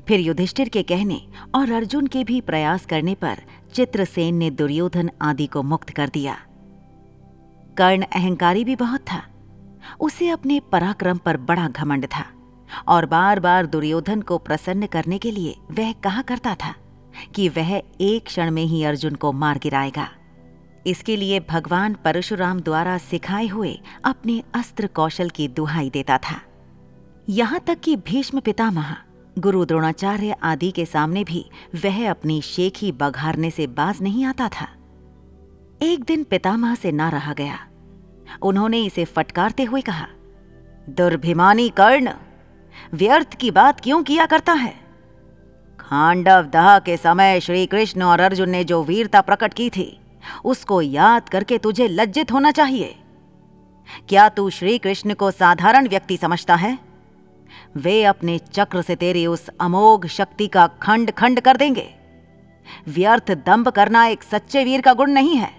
फिर 0.09 0.21
युधिष्ठिर 0.21 0.69
के 0.69 0.83
कहने 0.83 1.21
और 1.55 1.73
अर्जुन 1.73 2.07
के 2.07 2.25
भी 2.25 2.41
प्रयास 2.41 2.87
करने 2.87 3.15
पर 3.15 3.39
चित्रसेन 3.75 4.35
ने 4.35 4.51
दुर्योधन 4.51 5.11
आदि 5.23 5.47
को 5.47 5.63
मुक्त 5.63 5.91
कर 5.91 6.09
दिया। 6.09 6.35
कर्ण 7.79 8.03
अहंकारी 8.03 8.65
भी 8.65 8.77
बहुत 8.77 9.01
था। 9.01 9.23
उसे 10.01 10.29
अपने 10.29 10.61
पराक्रम 10.73 11.17
पर 11.17 11.37
बड़ा 11.37 11.69
घमंड 11.69 12.07
था। 12.07 12.25
और 12.89 13.07
बार 13.07 13.41
बार 13.41 13.67
दुर्योधन 13.67 14.21
को 14.21 14.39
प्रसन्न 14.39 14.87
करने 14.87 15.19
के 15.19 15.31
लिए 15.31 15.57
वह 15.71 15.93
कहा 15.93 16.23
करता 16.23 16.55
था 16.55 16.75
कि 17.35 17.49
वह 17.49 17.73
एक 18.01 18.27
क्षण 18.27 18.51
में 18.51 18.65
ही 18.65 18.83
अर्जुन 18.85 19.15
को 19.15 19.33
मार 19.33 19.59
गिराएगा। 19.59 20.09
इसके 20.87 21.17
लिए 21.17 21.41
भगवान 21.41 21.95
परशुराम 21.95 22.61
द्वारा 22.61 22.97
सिखाए 22.99 23.47
हुए 23.47 23.79
अपने 24.05 24.43
अस्त्र 24.55 24.87
कौशल 24.87 25.31
की 25.31 25.49
दुहाई 25.49 25.91
देता 25.91 26.19
था। 26.19 26.41
यहाँ 27.29 27.61
तक 27.61 27.81
कि 27.81 27.97
भीष्म 27.97 28.41
पितामह, 28.41 28.97
गुरु 29.39 29.65
द्रोणाचार्य 29.65 30.35
आदि 30.43 30.71
के 30.71 30.85
सामने 30.85 31.25
भी 31.25 31.45
वह 31.75 32.11
अपनी 32.11 32.41
शेखी 32.43 32.91
बघारने 32.93 33.51
से 33.51 33.67
बाज 33.67 34.03
नहीं 34.03 34.25
आता 34.25 34.49
था। 34.49 34.69
एक 35.83 36.05
दिन 36.05 36.25
पितामह 36.25 36.75
से 36.75 36.93
ना 36.93 37.09
रहा 37.09 37.33
गया। 37.33 37.59
उन्होंने 38.43 38.83
इसे 38.85 39.05
फटकारते 39.05 39.65
हुए 39.65 39.81
कहा, 39.81 40.07
दुर्भिमानी 40.89 41.69
कर्ण 41.69 42.11
व्यर्थ 42.95 43.35
की 43.35 43.51
बात 43.51 43.81
क्यों 43.81 44.03
किया 44.03 44.27
करता 44.27 44.53
है? 44.53 44.75
खांडव 45.81 46.43
दह 46.43 46.79
के 46.79 46.97
समय 46.97 47.41
श्री 47.41 47.67
कृष्ण 47.67 48.03
और 48.03 48.21
अर्जुन 48.21 48.51
ने 48.51 48.65
जो 48.65 48.83
वीरता 48.83 49.21
प्रकट 49.21 49.55
की 49.55 49.71
थी, 49.71 50.01
उसको 50.45 50.83
याद 50.83 51.29
करके 51.29 51.59
तुझे 51.59 51.89
लज्जित 51.89 52.33
होना 52.33 52.51
चाहिए। 52.51 52.97
क्या 54.09 54.29
तू 54.29 54.51
श्री 54.51 54.79
कृष्ण 54.79 55.15
को 55.15 55.31
साधारण 55.31 55.89
व्यक्ति 55.89 56.17
समझता 56.17 56.55
है? 56.55 56.79
वे 57.77 58.05
अपने 58.05 58.39
चक्र 58.39 58.83
से 58.83 58.97
तेरी 58.97 59.27
उस 59.27 59.51
अमोघ 59.61 60.07
शक्ति 60.07 60.47
का 60.47 60.67
खंड 60.67 61.11
खंड 61.11 61.41
कर 61.41 61.57
देंगे। 61.57 61.95
व्यर्थ 62.89 63.31
दंभ 63.31 63.69
करना 63.69 64.07
एक 64.07 64.23
सच्चे 64.23 64.65
वीर 64.65 64.81
का 64.81 64.93
गुण 64.93 65.11
नहीं 65.11 65.37
है। 65.37 65.53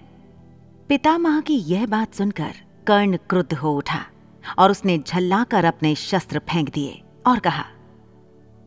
पितामह 0.89 1.39
की 1.39 1.55
यह 1.55 1.85
बात 1.85 2.13
सुनकर 2.13 2.53
कर्ण 2.87 3.17
क्रुद्ध 3.17 3.53
हो 3.53 3.77
उठा 3.77 4.05
और 4.59 4.71
उसने 4.71 4.97
झल्लाकर 4.97 5.65
अपने 5.65 5.95
शस्त्र 5.95 6.39
फेंक 6.39 6.69
दिए। 6.69 7.01
और 7.27 7.39
कहा, 7.39 7.65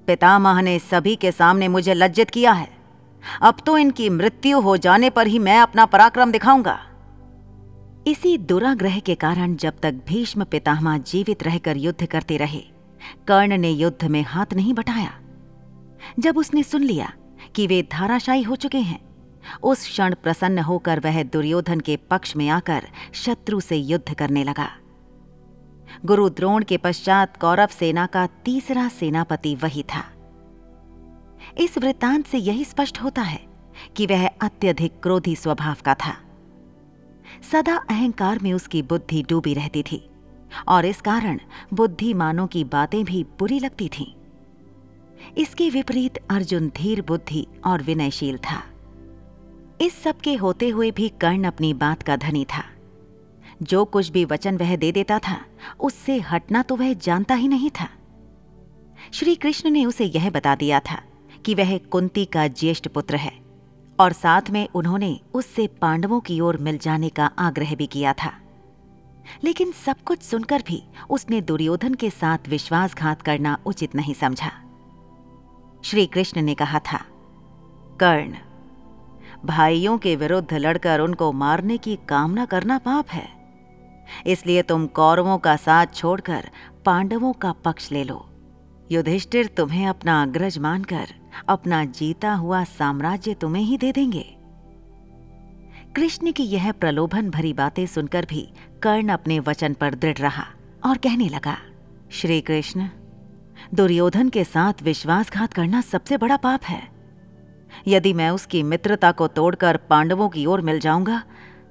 पितामह 0.08 0.60
ने 0.62 0.78
सभी 0.78 1.16
के 1.16 1.32
सामने 1.32 1.68
मुझे 1.68 1.94
लज्जित 1.94 2.30
किया 2.30 2.52
है। 2.52 2.68
अब 3.42 3.56
तो 3.66 3.76
इनकी 3.78 4.08
मृत्यु 4.10 4.60
हो 4.60 4.76
जाने 4.76 5.10
पर 5.10 5.26
ही 5.26 5.38
मैं 5.38 5.58
अपना 5.60 5.86
पराक्रम 5.86 6.32
दिखाऊँगा। 6.32 6.78
इसी 8.06 8.36
दुराग्रह 8.38 8.98
के 8.98 9.14
कारण 9.14 9.56
जब 9.56 9.78
तक 9.82 9.94
भीष्म 10.08 10.44
पितामह 10.44 10.98
जीवित 10.98 11.42
रहकर 11.42 11.76
युद्ध 11.76 12.06
करते 12.06 12.36
रहे, 12.36 12.62
कर्ण 13.28 13.56
ने 13.56 13.70
युद्ध 13.70 14.04
में 14.04 14.22
हाथ 14.22 14.54
नहीं 14.54 14.74
बटाया। 14.74 15.12
जब 16.18 16.38
उसने 16.38 16.62
सुन 16.62 16.82
लिया 16.82 17.12
कि 17.54 17.66
वे 17.66 17.82
धाराशायी 17.92 18.42
हो 18.42 18.56
चुके 18.56 18.78
हैं, 18.78 19.00
उस 19.62 19.84
क्षण 19.84 20.14
प्रसन्न 20.14 20.58
होकर 20.58 21.00
वह 21.00 21.22
दुर्योधन 21.22 21.80
के 21.80 21.96
पक्ष 22.10 22.36
में 22.36 22.48
आकर 22.48 22.86
शत्रु 23.14 23.60
से 23.60 23.76
युद्ध 23.76 24.14
करने 24.14 24.44
लगा। 24.44 24.68
गुरु 26.06 26.28
द्रोण 26.28 26.64
के 26.64 26.76
पश्चात 26.76 27.36
कौरव 27.36 27.66
सेना 27.66 28.06
का 28.06 28.26
तीसरा 28.26 28.88
सेनापति 28.88 29.54
वही 29.54 29.82
था। 29.82 30.04
इस 31.58 31.78
वृत्तांत 31.78 32.26
से 32.26 32.38
यही 32.38 32.64
स्पष्ट 32.64 33.02
होता 33.02 33.22
है 33.22 33.40
कि 33.96 34.06
वह 34.06 34.28
अत्यधिक 34.28 34.92
क्रोधी 35.02 35.36
स्वभाव 35.36 35.76
का 35.84 35.94
था। 35.94 36.16
सदा 37.52 37.76
अहंकार 37.76 38.38
में 38.38 38.52
उसकी 38.52 38.82
बुद्धि 38.82 39.22
डूबी 39.28 39.54
रहती 39.54 39.82
थी 39.82 40.10
और 40.68 40.84
इस 40.84 41.00
कारण 41.00 41.40
बुद्धिमानों 41.72 42.46
की 42.46 42.64
बातें 42.64 43.04
भी 43.04 43.26
बुरी 43.38 43.58
लगती 43.58 43.88
थीं। 43.88 44.14
इसके 45.38 45.70
विपरीत 45.70 46.18
अर्जुन 46.30 46.68
धीर 46.68 47.02
बुद्धि 47.02 47.46
और 47.66 47.82
विनयशील 47.82 48.38
था। 48.38 48.62
इस 49.80 50.02
सब 50.02 50.18
के 50.18 50.34
होते 50.34 50.68
हुए 50.68 50.90
भी 50.90 51.08
कर्ण 51.08 51.44
अपनी 51.44 51.74
बात 51.74 52.02
का 52.02 52.16
धनी 52.16 52.44
था। 52.44 52.64
जो 53.62 53.84
कुछ 53.84 54.08
भी 54.08 54.24
वचन 54.24 54.56
वह 54.56 54.76
दे 54.76 54.92
देता 54.92 55.18
था, 55.18 55.40
उससे 55.80 56.18
हटना 56.20 56.62
तो 56.62 56.76
वह 56.76 56.92
जानता 56.92 57.34
ही 57.34 57.48
नहीं 57.48 57.70
था। 57.70 57.88
श्री 59.12 59.34
कृष्ण 59.34 59.70
ने 59.70 59.84
उसे 59.84 60.04
यह 60.04 60.30
बता 60.30 60.54
दिया 60.54 60.80
था 60.80 61.00
कि 61.46 61.54
वह 61.54 61.78
कुंती 61.78 62.24
का 62.24 62.46
ज्येष्ठ 62.48 62.88
पुत्र 62.88 63.16
है, 63.16 63.32
और 63.98 64.12
साथ 64.12 64.50
में 64.50 64.68
उन्होंने 64.74 65.20
उससे 65.34 65.66
पांडवों 65.66 66.20
की 66.20 66.40
ओर 66.40 66.56
मिल 66.56 66.78
जाने 66.78 67.08
का 67.08 67.30
आग्रह 67.38 67.74
भी 67.74 67.86
किया 67.86 68.12
था। 68.12 68.32
लेकिन 69.44 69.72
सब 69.86 69.96
कुछ 70.04 70.22
सुनकर 70.22 70.62
भी 70.66 70.82
उसने 71.10 71.40
दुर्योधन 71.40 71.94
के 71.94 72.10
साथ 72.10 72.48
विश्वासघात 72.48 73.22
करना 73.22 73.58
उचित 73.66 73.94
नहीं 73.94 74.14
समझा। 74.14 74.50
श्री 75.84 76.06
कृष्ण 76.06 76.42
ने 76.42 76.54
कहा 76.54 76.78
था, 76.78 76.98
कर्ण, 78.00 78.34
भाइयों 79.44 79.98
के 79.98 80.14
विरुद्ध 80.16 80.54
लड़कर 80.54 81.00
उनको 81.00 81.32
मारने 81.32 81.76
की 81.78 81.96
कामना 82.08 82.44
करना 82.44 82.78
पाप 82.78 83.08
है। 83.08 83.38
इसलिए 84.26 84.62
तुम 84.62 84.86
कौरवों 84.86 85.38
का 85.38 85.56
साथ 85.56 85.94
छोड़कर 85.94 86.48
पांडवों 86.84 87.32
का 87.32 87.52
पक्ष 87.64 87.90
ले 87.92 88.04
लो। 88.04 88.24
युधिष्ठिर 88.90 89.46
तुम्हें 89.46 89.86
अपना 89.86 90.22
अग्रज 90.22 90.58
मानकर 90.58 91.14
अपना 91.48 91.84
जीता 91.84 92.32
हुआ 92.34 92.62
साम्राज्य 92.64 93.34
तुम्हें 93.34 93.62
ही 93.62 93.78
दे 93.78 93.92
देंगे। 93.92 94.24
कृष्ण 95.96 96.32
की 96.32 96.42
यह 96.42 96.70
प्रलोभन 96.72 97.30
भरी 97.30 97.52
बातें 97.52 97.84
सुनकर 97.86 98.26
भी 98.26 98.48
कर्ण 98.82 99.08
अपने 99.08 99.38
वचन 99.40 99.74
पर 99.74 99.94
दृढ़ 99.94 100.18
रहा 100.18 100.44
और 100.86 100.98
कहने 100.98 101.28
लगा 101.28 101.56
श्री 102.10 102.40
कृष्ण 102.40 102.88
दुर्योधन 103.74 104.28
के 104.28 104.44
साथ 104.44 104.82
विश्वासघात 104.82 105.52
करना 105.52 105.80
सबसे 105.80 106.16
बड़ा 106.16 106.36
पाप 106.36 106.64
है। 106.64 106.82
यदि 107.88 108.12
मैं 108.12 108.30
उसकी 108.30 108.62
मित्रता 108.62 109.10
को 109.12 109.26
तोड़कर 109.28 109.76
पांडवों 109.90 110.28
की 110.28 110.44
ओर 110.46 110.60
मिल 110.60 110.78
जाऊँगा 110.80 111.22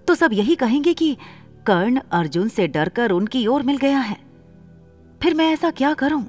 तो 0.07 0.15
सब 0.15 0.33
यही 0.33 0.55
कहेंगे 0.55 0.93
कि 0.93 1.15
कर्ण 1.67 1.99
अर्जुन 2.11 2.47
से 2.47 2.67
डरकर 2.67 3.11
उनकी 3.11 3.47
ओर 3.47 3.63
मिल 3.63 3.77
गया 3.77 3.99
है। 3.99 4.17
फिर 5.23 5.33
मैं 5.33 5.53
ऐसा 5.53 5.71
क्या 5.71 5.93
करूँ? 5.93 6.25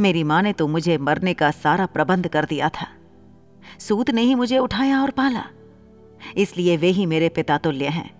मेरी 0.00 0.22
माँ 0.22 0.42
ने 0.42 0.52
तो 0.52 0.66
मुझे 0.68 0.98
मरने 0.98 1.34
का 1.34 1.50
सारा 1.50 1.86
प्रबंध 1.86 2.28
कर 2.28 2.44
दिया 2.44 2.68
था। 2.68 2.86
सूत 3.78 4.10
ने 4.10 4.22
ही 4.22 4.34
मुझे 4.34 4.58
उठाया 4.58 5.02
और 5.02 5.10
पाला। 5.10 5.44
इसलिए 6.36 6.76
वे 6.76 6.88
ही 6.88 7.06
मेरे 7.06 7.28
पिता 7.28 7.58
तुल्य 7.58 7.86
हैं। 7.86 8.10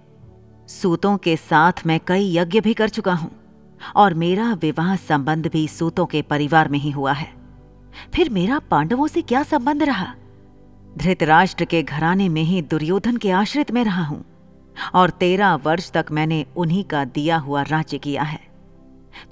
सूतों 0.68 1.16
के 1.16 1.36
साथ 1.36 1.72
मैं 1.86 2.00
कई 2.06 2.36
यज्ञ 2.36 2.60
भी 2.60 2.74
कर 2.74 2.88
चुका 2.88 3.14
हूँ 3.14 3.30
और 3.96 4.14
मेरा 4.14 4.52
विवाह 4.52 4.96
संबंध 4.96 5.46
भी 5.46 5.68
सूतों 5.68 6.06
के 6.06 6.22
परिवार 6.22 6.68
में 6.68 6.78
ही 6.78 6.90
हुआ 6.90 7.12
है। 7.12 7.32
फिर 8.14 8.30
मेरा 8.30 8.58
पांडवों 8.58 9.06
से 9.06 9.22
क्या 9.22 9.42
संबंध 9.42 9.82
रहा? 9.82 10.14
धृतराष्ट्र 10.98 11.64
के 11.64 11.82
घराने 11.82 12.28
में 12.28 12.42
ही 12.42 12.62
दुर्योधन 12.62 13.16
के 13.16 13.30
आश्रित 13.30 13.70
में 13.70 13.84
रहा 13.84 14.04
हूँ। 14.04 14.24
और 14.94 15.10
तेरह 15.10 15.54
वर्ष 15.54 15.90
तक 15.90 16.06
मैंने 16.10 16.46
उन्हीं 16.56 16.84
का 16.84 17.04
दिया 17.04 17.36
हुआ 17.36 17.62
राज्य 17.62 17.98
किया 17.98 18.22
है। 18.22 18.40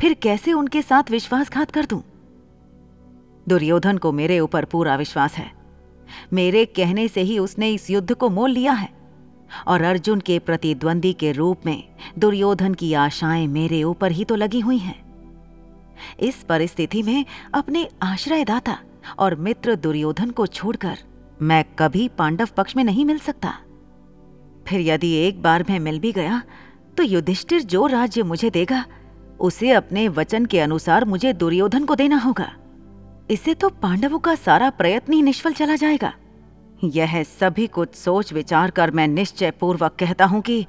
फिर 0.00 0.14
कैसे 0.14 0.52
उनके 0.52 0.82
साथ 0.82 1.10
विश्वासघात 1.10 1.70
कर 1.70 1.84
दूँ? 1.84 2.02
दुर्योधन 3.48 3.98
को 3.98 4.12
मेरे 4.12 4.40
ऊपर 4.40 4.64
पूरा 4.64 4.96
विश्वास 4.96 5.34
है। 5.34 5.52
मेरे 6.32 6.64
कहने 6.64 7.08
से 7.08 7.20
ही 7.20 7.38
उसने 7.38 7.70
इस 7.70 7.90
युद्ध 7.90 8.14
को 8.14 8.30
मोल 8.30 8.50
लिया 8.50 8.72
है। 8.72 8.88
और 9.66 9.82
अर्जुन 9.82 10.20
के 10.20 10.38
प्रतिद्वंदी 10.38 11.12
के 11.12 11.32
रूप 11.32 11.60
में 11.66 11.88
दुर्योधन 12.18 12.74
की 12.74 12.94
आशाएँ 12.94 13.46
मेरे 13.46 13.82
ऊपर 13.82 14.10
ही 14.10 14.24
तो 14.24 14.34
लगी 14.34 14.60
हुई 14.60 14.78
हैं। 14.78 15.06
इस 16.20 16.36
परिस्थिति 16.36 17.02
में 17.02 17.24
अपने 17.54 17.88
आश्रयदाता 18.02 18.78
और 19.18 19.34
मित्र 19.34 19.76
दुर्योधन 19.76 20.30
को 20.30 20.46
छोड़कर 20.46 20.98
मैं 21.42 21.64
कभी 21.78 22.08
पांडव 22.08 22.48
पक्ष 22.56 22.76
में 22.76 22.84
नहीं 22.84 23.04
मिल 23.04 23.18
सकता। 23.18 23.58
फिर 24.68 24.80
यदि 24.80 25.12
एक 25.16 25.42
बार 25.42 25.64
मैं 25.70 25.78
मिल 25.80 25.98
भी 26.00 26.12
गया 26.12 26.42
तो 26.96 27.02
युधिष्ठिर 27.02 27.62
जो 27.62 27.86
राज्य 27.86 28.22
मुझे 28.22 28.50
देगा, 28.50 28.84
उसे 29.40 29.70
अपने 29.70 30.06
वचन 30.08 30.46
के 30.46 30.60
अनुसार 30.60 31.04
मुझे 31.04 31.32
दुर्योधन 31.32 31.84
को 31.84 31.94
देना 31.94 32.16
होगा। 32.16 32.50
इससे 33.30 33.54
तो 33.54 33.68
पांडवों 33.82 34.18
का 34.18 34.34
सारा 34.34 34.70
प्रयत्न 34.70 35.12
ही 35.12 35.22
निष्फल 35.22 35.52
चला 35.52 35.76
जाएगा। 35.76 36.12
यह 36.84 37.22
सभी 37.22 37.66
कुछ 37.66 37.94
सोच 37.94 38.32
विचार 38.32 38.70
कर 38.70 38.90
मैं 38.90 39.06
निश्चय 39.08 39.50
पूर्वक 39.50 39.96
कहता 39.98 40.24
हूँ 40.24 40.40
कि 40.40 40.64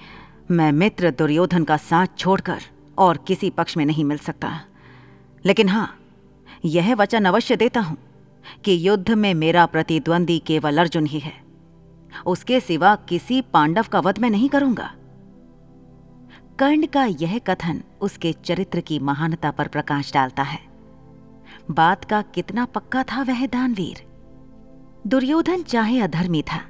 मैं 0.52 0.72
मित्र 0.72 1.12
दुर्योधन 1.12 1.64
का 1.64 1.78
साथ 1.78 2.18
छोड़कर 2.18 2.62
और 2.98 3.18
किसी 3.18 3.50
पक्ष 3.50 3.78
में 3.78 3.86
नहीं 3.86 4.04
मिल 4.04 4.18
सकता। 4.18 4.60
लेकिन 5.46 5.70
हाँ, 5.70 5.90
यह 6.66 6.94
वचन 6.96 7.26
अवश्य 7.26 7.56
देता 7.56 7.80
हूँ 7.80 7.98
कि 8.66 8.78
युद्ध 8.88 9.12
में 9.12 9.34
मेरा 9.34 9.66
प्रतिद्वंदी 9.66 10.40
केवल 10.40 10.78
अर्जुन 10.78 11.06
ही 11.06 11.20
है। 11.20 11.34
उसके 12.26 12.60
सिवा 12.60 12.96
किसी 13.10 13.42
पांडव 13.42 13.86
का 13.92 14.00
वध 14.00 14.20
मैं 14.20 14.30
नहीं 14.30 14.50
करूँगा। 14.50 14.92
कर्ण 16.60 16.86
का 16.86 17.06
यह 17.06 17.38
कथन 17.40 17.82
उसके 18.02 18.34
चरित्र 18.34 18.80
की 18.80 19.00
महानता 19.00 19.52
पर 19.52 19.68
प्रकाश 19.68 20.14
डालता 20.14 20.44
है। 20.44 20.60
बात 21.72 22.06
का 22.06 22.22
कितना 22.22 22.66
पक्का 22.66 23.04
था 23.04 23.22
वह 23.22 23.46
दानवीर। 23.46 24.06
दुर्योधन 25.08 25.64
चाहे 25.64 26.00
अधर्मी 26.00 26.42
था, 26.42 26.62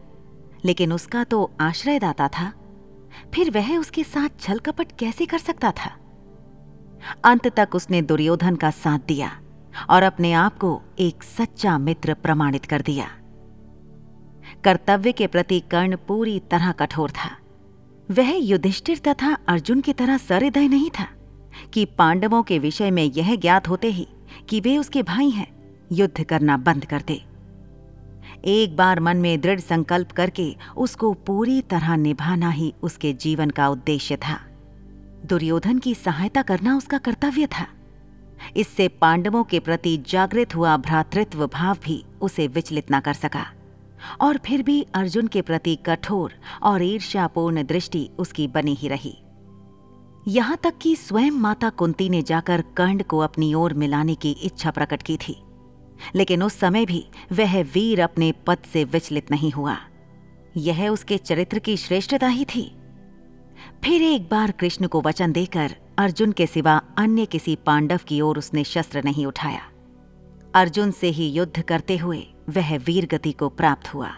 लेकिन 0.65 0.93
उसका 0.93 1.23
तो 1.23 1.51
आश्रयदाता 1.61 2.27
था। 2.27 2.51
फिर 3.33 3.51
वह 3.51 3.77
उसके 3.77 4.03
साथ 4.03 4.39
छल 4.39 4.59
कपट 4.59 4.91
कैसे 4.99 5.25
कर 5.25 5.37
सकता 5.37 5.71
था? 5.71 5.91
अंत 7.25 7.47
तक 7.47 7.75
उसने 7.75 8.01
दुर्योधन 8.01 8.55
का 8.55 8.69
साथ 8.71 8.99
दिया 8.99 9.31
और 9.89 10.03
अपने 10.03 10.33
आप 10.33 10.57
को 10.57 10.81
एक 10.99 11.23
सच्चा 11.23 11.77
मित्र 11.77 12.13
प्रमाणित 12.13 12.65
कर 12.65 12.81
दिया। 12.81 13.07
कर्तव्य 14.63 15.11
के 15.11 15.27
प्रति 15.27 15.59
कर्ण 15.59 15.97
पूरी 16.07 16.39
तरह 16.39 16.71
कठोर 16.71 17.11
था। 17.11 17.29
वह 18.11 18.31
युधिष्ठिर 18.37 18.97
तथा 18.97 19.37
अर्जुन 19.47 19.81
की 19.81 19.93
तरह 19.93 20.17
सरहृदय 20.17 20.67
नहीं 20.67 20.89
था 20.89 21.07
कि 21.73 21.85
पांडवों 21.85 22.43
के 22.43 22.59
विषय 22.59 22.91
में 22.91 23.03
यह 23.03 23.35
ज्ञात 23.35 23.67
होते 23.67 23.87
ही 23.87 24.07
कि 24.49 24.59
वे 24.59 24.77
उसके 24.77 25.03
भाई 25.03 25.29
हैं, 25.29 25.47
युद्ध 25.91 26.23
करना 26.23 26.57
बंद 26.57 26.85
कर 26.85 27.01
दे। 27.01 27.21
एक 28.45 28.75
बार 28.75 28.99
मन 28.99 29.17
में 29.17 29.41
दृढ़ 29.41 29.59
संकल्प 29.59 30.11
करके 30.11 30.55
उसको 30.77 31.13
पूरी 31.13 31.61
तरह 31.61 31.95
निभाना 31.95 32.49
ही 32.49 32.73
उसके 32.83 33.13
जीवन 33.13 33.49
का 33.49 33.69
उद्देश्य 33.69 34.15
था। 34.15 34.39
दुर्योधन 35.25 35.79
की 35.79 35.95
सहायता 35.95 36.41
करना 36.41 36.77
उसका 36.77 36.97
कर्तव्य 36.97 37.47
था। 37.47 37.67
इससे 38.57 38.87
पांडवों 38.87 39.43
के 39.43 39.59
प्रति 39.59 39.97
जागृत 40.07 40.55
हुआ 40.55 40.77
भ्रातृत्व 40.77 41.47
भाव 41.47 41.77
भी 41.83 42.03
उसे 42.21 42.47
विचलित 42.47 42.85
न 42.91 42.99
कर 42.99 43.13
सका। 43.13 43.45
और 44.21 44.37
फिर 44.37 44.63
भी 44.63 44.81
अर्जुन 44.95 45.27
के 45.27 45.41
प्रति 45.41 45.75
कठोर 45.85 46.33
और 46.63 46.83
ईर्ष्यापूर्ण 46.83 47.63
दृष्टि 47.63 48.09
उसकी 48.19 48.47
बनी 48.47 48.73
ही 48.73 48.87
रही। 48.87 49.17
यहाँ 50.27 50.57
तक 50.63 50.77
कि 50.81 50.95
स्वयं 50.95 51.31
माता 51.31 51.69
कुंती 51.69 52.09
ने 52.09 52.21
जाकर 52.21 52.61
कर्ण 52.77 53.03
को 53.03 53.19
अपनी 53.19 53.53
ओर 53.53 53.73
मिलाने 53.73 54.15
की 54.15 54.31
इच्छा 54.31 54.71
प्रकट 54.71 55.03
की 55.03 55.17
थी, 55.17 55.37
लेकिन 56.15 56.43
उस 56.43 56.59
समय 56.59 56.85
भी 56.85 57.05
वह 57.31 57.61
वीर 57.63 58.01
अपने 58.01 58.31
पद 58.47 58.57
से 58.73 58.83
विचलित 58.83 59.31
नहीं 59.31 59.51
हुआ। 59.51 59.77
यह 60.57 60.87
उसके 60.89 61.17
चरित्र 61.17 61.59
की 61.59 61.77
श्रेष्ठता 61.77 62.27
ही 62.27 62.45
थी। 62.45 62.71
फिर 63.83 64.01
एक 64.01 64.27
बार 64.29 64.51
कृष्ण 64.51 64.87
को 64.87 65.01
वचन 65.01 65.31
देकर 65.31 65.75
अर्जुन 65.97 66.31
के 66.31 66.45
सिवा 66.47 66.79
अन्य 66.97 67.25
किसी 67.25 67.55
पांडव 67.55 67.99
की 68.07 68.19
ओर 68.21 68.37
उसने 68.37 68.63
शस्त्र 68.63 69.03
नहीं 69.03 69.25
उठाया। 69.25 69.61
अर्जुन 70.55 70.91
से 70.91 71.07
ही 71.07 71.29
युद्ध 71.29 71.61
करते 71.61 71.97
हुए 71.97 72.25
वह 72.49 72.77
वीर 72.77 73.05
गति 73.05 73.31
को 73.31 73.49
प्राप्त 73.49 73.93
हुआ। 73.93 74.11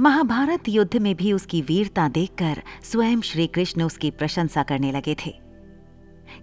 महाभारत 0.00 0.68
युद्ध 0.68 0.96
में 0.96 1.14
भी 1.16 1.32
उसकी 1.32 1.62
वीरता 1.62 2.08
देखकर 2.08 2.62
स्वयं 2.82 3.20
श्री 3.20 3.46
कृष्ण 3.46 3.82
उसकी 3.82 4.10
प्रशंसा 4.10 4.62
करने 4.62 4.92
लगे 4.92 5.16
थे। 5.26 5.40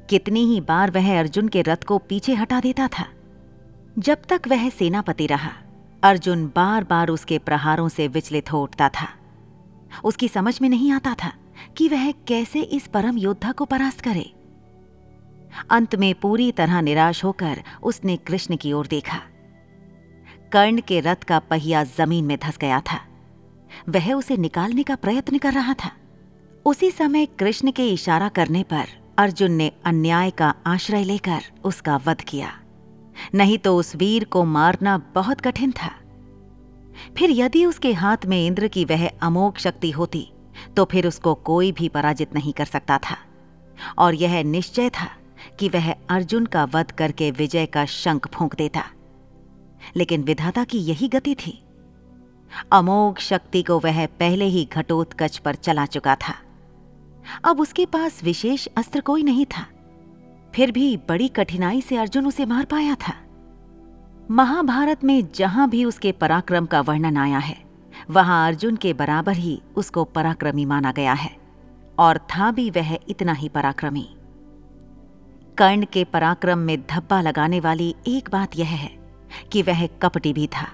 कितनी 0.10 0.46
ही 0.46 0.62
बार 0.62 0.92
वह 0.92 1.20
अर्जुन 1.20 1.48
के 1.48 1.62
रथ 1.62 1.84
को 1.88 1.98
पीछे 1.98 2.34
हटा 2.34 2.60
देता 2.60 2.88
था। 2.88 3.06
जब 4.00 4.18
तक 4.30 4.42
वह 4.48 4.70
सेनापति 4.70 5.28
रहा, 5.28 5.52
अर्जुन 6.04 6.46
बार 6.56 6.84
बार 6.84 7.10
उसके 7.10 7.38
प्रहारों 7.38 7.90
से 7.90 8.08
विचलित 8.08 8.52
हो 8.52 8.64
उठता 8.64 8.90
था। 8.90 9.08
उसकी 10.04 10.28
समझ 10.28 10.62
में 10.62 10.70
नहीं 10.70 10.92
आता 10.92 11.16
था 11.24 11.34
कि 11.78 11.90
वह 11.90 12.12
कैसे 12.12 12.62
इस 12.62 12.88
परम 12.88 13.18
योद्धा 13.18 13.52
को 13.52 13.66
परास्त 13.66 14.02
करे। 14.02 14.34
अंत 15.70 15.96
में 15.96 16.16
पूरी 16.16 16.52
तरह 16.52 16.82
निराश 16.82 17.24
होकर 17.24 17.64
उसने 17.84 18.18
कृष्ण 18.18 18.56
की 18.56 18.74
ओर 18.74 18.88
देखा। 18.88 19.22
कर्ण 20.52 20.82
के 20.82 21.00
रथ 21.00 21.24
का 21.24 21.40
पहिया 21.40 21.84
ज़मीन 21.84 22.26
में 22.26 22.38
धस 22.38 22.58
गया 22.58 22.80
था। 22.82 23.00
वह 23.90 24.14
उसे 24.14 24.38
निकालने 24.38 24.84
का 24.84 24.96
प्रयत्न 24.96 25.38
कर 25.38 25.54
रहा 25.54 25.74
था। 25.74 25.92
उसी 26.66 26.90
समय 26.92 27.26
कृष्ण 27.40 27.72
के 27.72 27.90
इशारा 27.90 28.30
करने 28.30 28.64
पर 28.64 28.88
अर्जुन 29.18 29.52
ने 29.52 29.72
अन्याय 29.86 30.32
का 30.32 30.54
आश्रय 30.68 31.04
लेकर 31.04 31.42
उसका 31.64 31.98
वध 31.98 32.22
किया। 32.22 32.52
नहीं 33.36 33.58
तो 33.58 33.76
उस 33.78 33.96
वीर 33.96 34.24
को 34.24 34.44
मारना 34.46 34.98
बहुत 35.16 35.42
कठिन 35.42 35.72
था। 35.72 35.92
फिर 37.18 37.32
यदि 37.32 37.66
उसके 37.66 37.94
हाथ 37.94 38.26
में 38.26 38.46
इंद्र 38.48 38.68
की 38.68 38.86
वह 38.86 39.08
अमोघ 39.22 39.58
शक्ति 39.58 39.92
होती 39.92 40.28
तो 40.78 40.86
फिर 40.86 41.08
उसको 41.08 41.34
कोई 41.34 41.72
भी 41.72 41.90
पराजित 41.90 42.34
नहीं 42.36 42.54
कर 42.54 42.66
सकता 42.66 42.98
था। 43.00 43.18
और 43.98 44.16
यह 44.16 44.44
निश्चय 44.44 44.90
था 44.92 45.10
कि 45.60 45.70
वह 45.70 45.92
अर्जुन 46.10 46.46
का 46.46 46.64
वध 46.66 46.92
करके 46.92 47.30
विजय 47.32 47.66
का 47.66 47.86
शंख 47.86 48.28
फूंक 48.28 48.56
देता। 48.56 48.84
लेकिन 49.96 50.24
विधाता 50.24 50.64
की 50.64 50.78
यही 50.78 51.08
गति 51.08 51.36
थी। 51.36 51.64
अमोघ 52.72 53.18
शक्ति 53.20 53.62
को 53.64 53.80
वह 53.80 54.06
पहले 54.06 54.46
ही 54.46 54.68
घटोत्कच 54.74 55.38
पर 55.38 55.56
चला 55.56 55.86
चुका 55.86 56.16
था। 56.16 56.36
अब 57.46 57.60
उसके 57.60 57.86
पास 57.86 58.24
विशेष 58.24 58.68
अस्त्र 58.78 59.02
कोई 59.02 59.24
नहीं 59.24 59.46
था। 59.46 59.66
फिर 60.56 60.72
भी 60.72 60.98
बड़ी 60.98 61.28
कठिनाई 61.28 61.82
से 61.82 61.98
अर्जुन 61.98 62.28
उसे 62.28 62.46
मार 62.46 62.66
पाया 62.66 62.96
था। 62.96 63.14
महाभारत 64.32 65.04
में 65.04 65.28
जहाँ 65.36 65.70
भी 65.70 65.86
उसके 65.86 66.12
पराक्रम 66.12 66.66
का 66.66 66.82
वर्णन 66.82 67.18
आया 67.18 67.38
है, 67.38 67.58
वहाँ 68.10 68.48
अर्जुन 68.48 68.76
के 68.76 68.94
बराबर 68.94 69.34
ही 69.34 69.62
उसको 69.76 70.04
पराक्रमी 70.04 70.66
माना 70.66 70.92
गया 70.92 71.14
है, 71.14 71.32
और 72.00 72.18
था 72.18 72.52
भी 72.52 72.70
वह 72.70 72.98
इतना 73.10 73.34
ही 73.34 73.50
पराक्रमी। 73.50 74.08
कर्ण 75.58 75.86
के 75.86 76.04
पराक्रम 76.04 76.58
में 76.58 76.82
धब्बा 76.82 77.22
लगाने 77.22 77.60
वाली 77.60 77.96
एक 78.08 78.30
बात 78.30 78.58
यह 78.58 78.68
है 78.68 78.99
कि 79.52 79.62
वह 79.62 79.86
कपटी 80.02 80.34
भी 80.34 80.48
था। 80.48 80.68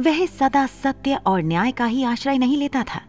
वह 0.00 0.26
सदा 0.26 0.66
सत्य 0.66 1.14
और 1.26 1.42
न्याय 1.42 1.72
का 1.72 1.84
ही 1.84 2.04
आश्रय 2.04 2.38
नहीं 2.38 2.56
लेता 2.56 2.82
था। 2.84 3.00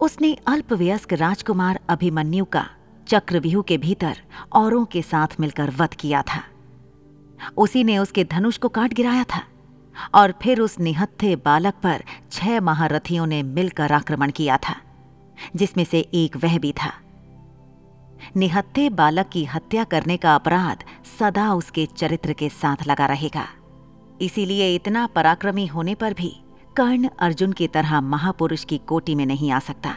उसने 0.00 0.36
अल्पवयस्क 0.46 1.12
राजकुमार 1.12 1.80
अभिमन्यु 1.88 2.44
का 2.44 2.66
चक्रव्यूह 3.06 3.62
के 3.62 3.78
भीतर 3.78 4.18
औरों 4.52 4.84
के 4.84 5.02
साथ 5.02 5.40
मिलकर 5.40 5.70
वध 5.70 5.94
किया 5.94 6.22
था। 6.22 6.42
उसी 7.56 7.84
ने 7.84 7.98
उसके 7.98 8.24
धनुष 8.24 8.58
को 8.58 8.68
काट 8.68 8.94
गिराया 8.94 9.24
था 9.24 9.42
और 10.14 10.34
फिर 10.42 10.60
उस 10.60 10.78
निहत्थे 10.80 11.36
बालक 11.36 11.74
पर 11.74 12.04
छह 12.32 12.60
महारथियों 12.60 13.26
ने 13.26 13.42
मिलकर 13.42 13.92
आक्रमण 13.92 14.30
किया 14.30 14.56
था, 14.56 14.76
जिसमें 15.56 15.84
से 15.84 16.00
एक 16.00 16.36
वह 16.36 16.58
भी 16.58 16.72
था। 16.72 16.92
निहत्थे 18.36 18.88
बालक 18.90 19.28
की 19.28 19.44
हत्या 19.44 19.84
करने 19.84 20.16
का 20.16 20.34
अपराध 20.34 20.84
सदा 21.18 21.52
उसके 21.54 21.86
चरित्र 21.96 22.32
के 22.32 22.48
साथ 22.48 22.86
लगा 22.86 23.06
रहेगा। 23.06 23.46
इसीलिए 24.20 24.74
इतना 24.74 25.06
पराक्रमी 25.06 25.66
होने 25.66 25.94
पर 25.94 26.14
भी 26.14 26.34
कर्ण 26.76 27.08
अर्जुन 27.18 27.52
की 27.52 27.66
तरह 27.66 28.00
महापुरुष 28.00 28.64
की 28.64 28.78
कोटि 28.78 29.14
में 29.14 29.26
नहीं 29.26 29.50
आ 29.50 29.58
सकता। 29.58 29.94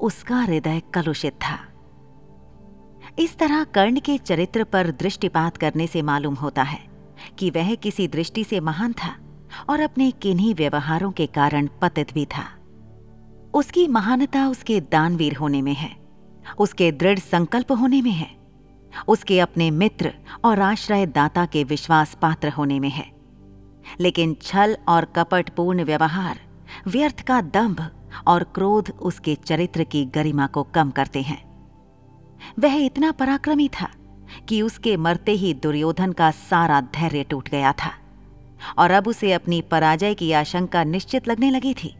उसका 0.00 0.40
हृदय 0.40 0.82
कलुषित 0.94 1.32
था। 1.32 1.58
इस 3.18 3.36
तरह 3.38 3.64
कर्ण 3.64 4.00
के 4.00 4.18
चरित्र 4.18 4.64
पर 4.64 4.90
दृष्टिपात 4.90 5.56
करने 5.56 5.86
से 5.86 6.02
मालूम 6.02 6.34
होता 6.34 6.62
है 6.62 6.78
कि 7.38 7.50
वह 7.50 7.74
किसी 7.74 8.08
दृष्टि 8.08 8.44
से 8.44 8.60
महान 8.60 8.92
था 8.92 9.16
और 9.68 9.80
अपने 9.80 10.10
किन्हीं 10.10 10.54
व्यवहारों 10.54 11.10
के 11.12 11.26
कारण 11.26 11.68
पतित 11.82 12.12
भी 12.14 12.24
था। 12.26 12.44
उसकी 13.54 13.86
महानता 13.88 14.48
उसके 14.48 14.80
दानवीर 14.80 15.36
होने 15.36 15.62
में 15.62 15.74
है, 15.74 15.90
उसके 16.58 16.92
दृढ़ 16.92 17.18
संकल्प 17.18 17.72
होने 17.72 18.02
में 18.02 18.10
है, 18.10 18.30
उसके 19.08 19.40
अपने 19.40 19.70
मित्र 19.70 20.12
और 20.44 20.60
आश्रय 20.60 21.06
दाता 21.06 21.46
के 21.46 21.64
विश्वास 21.64 22.16
पात्र 22.22 22.48
होने 22.48 22.80
में 22.80 22.90
है। 22.90 23.13
लेकिन 24.00 24.36
छल 24.42 24.76
और 24.88 25.04
कपटपूर्ण 25.04 25.84
व्यवहार, 25.84 26.38
व्यर्थ 26.86 27.20
का 27.20 27.40
दंभ 27.40 27.88
और 28.26 28.44
क्रोध 28.44 28.90
उसके 29.00 29.34
चरित्र 29.34 29.84
की 29.84 30.04
गरिमा 30.04 30.46
को 30.46 30.62
कम 30.62 30.90
करते 30.90 31.22
हैं। 31.22 31.42
वह 32.58 32.74
इतना 32.74 33.12
पराक्रमी 33.12 33.68
था 33.68 33.88
कि 34.48 34.62
उसके 34.62 34.96
मरते 34.96 35.32
ही 35.32 35.54
दुर्योधन 35.54 36.12
का 36.12 36.30
सारा 36.30 36.80
धैर्य 36.80 37.24
टूट 37.24 37.48
गया 37.48 37.72
था 37.72 37.92
और 38.78 38.90
अब 38.90 39.08
उसे 39.08 39.32
अपनी 39.32 39.60
पराजय 39.62 40.14
की 40.14 40.32
आशंका 40.32 40.84
निश्चित 40.84 41.28
लगने 41.28 41.50
लगी 41.50 41.74
थी 41.74 41.94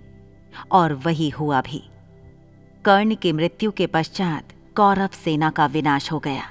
और 0.72 0.92
वही 0.94 1.28
हुआ 1.28 1.60
भी। 1.60 1.82
कर्ण 2.84 3.14
की 3.14 3.32
मृत्यु 3.32 3.70
के 3.70 3.86
पश्चात 3.86 4.52
कौरव 4.76 5.08
सेना 5.24 5.50
का 5.50 5.66
विनाश 5.66 6.12
हो 6.12 6.18
गया। 6.18 6.42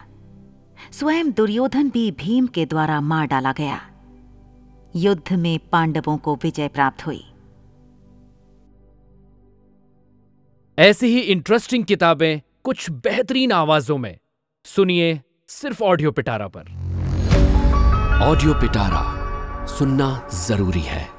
स्वयं 0.92 1.32
दुर्योधन 1.32 1.90
भी 1.90 2.12
भीम 2.12 2.48
के 2.48 2.66
द्वारा 2.66 3.02
मार 3.02 3.28
डाला 3.28 3.52
गया। 3.52 3.82
युद्ध 4.96 5.34
में 5.34 5.60
पांडवों 5.72 6.18
को 6.18 6.36
विजय 6.36 6.68
प्राप्त 6.68 7.06
हुई। 7.06 7.24
ऐसी 10.80 11.08
ही 11.08 11.20
इंटरेस्टिंग 11.20 11.86
किताबें 11.86 12.42
कुछ 12.64 12.90
बेहतरीन 12.92 13.52
आवाजों 13.52 13.98
में। 13.98 14.18
सुनिए 14.66 15.22
सिर्फ़ 15.48 15.84
ऑडियो 15.84 16.12
पिटारा 16.12 16.48
पर। 16.48 16.62
ऑडियो 18.24 18.54
पिटारा 18.54 19.66
सुनना 19.66 20.30
ज़रूरी 20.34 20.82
है। 20.82 21.13